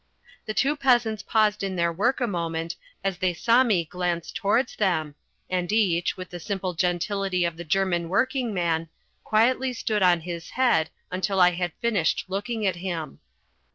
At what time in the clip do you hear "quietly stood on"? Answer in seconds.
9.23-10.21